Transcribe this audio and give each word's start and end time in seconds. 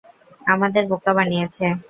আমাদের 0.45 0.83
বোকা 0.91 1.11
বানিয়েছে! 1.17 1.65